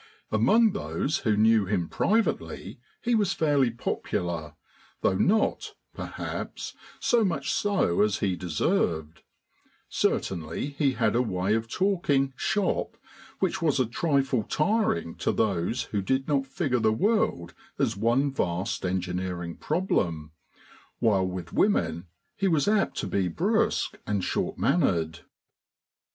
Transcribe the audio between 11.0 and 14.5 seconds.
a way of talking "shop" which was a trifle